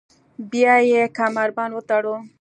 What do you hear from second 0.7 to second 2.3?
یې کمربند وتړلو.